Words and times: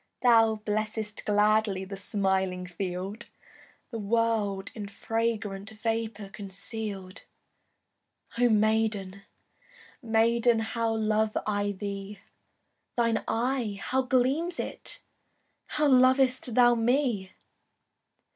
Thou 0.23 0.55
blessest 0.65 1.25
gladly 1.27 1.85
The 1.85 1.95
smiling 1.95 2.65
field, 2.65 3.29
The 3.91 3.99
world 3.99 4.71
in 4.73 4.87
fragrant 4.87 5.69
Vapour 5.69 6.29
conceal'd. 6.29 7.25
Oh 8.35 8.49
maiden, 8.49 9.21
maiden, 10.01 10.57
How 10.61 10.91
love 10.95 11.37
I 11.45 11.73
thee! 11.73 12.17
Thine 12.97 13.23
eye, 13.27 13.77
how 13.79 14.01
gleams 14.01 14.59
it! 14.59 15.03
How 15.67 15.87
lov'st 15.87 16.55
thou 16.55 16.73
me! 16.73 17.33